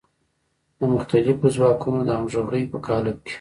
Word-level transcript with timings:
د 0.79 0.81
مختلفو 0.93 1.53
ځواکونو 1.55 1.99
د 2.03 2.09
همغږۍ 2.19 2.63
په 2.71 2.77
قالب 2.87 3.15
کې. 3.25 3.29